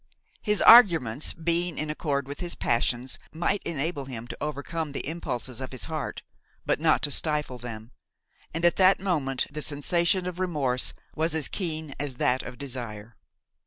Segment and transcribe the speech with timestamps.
[0.41, 5.61] His arguments, being in accord with his passions, might enable him to overcome the impulses
[5.61, 6.23] of his heart,
[6.65, 7.91] but not to stifle them,
[8.51, 13.15] and at that moment the sensation of remorse was as keen as that of desire.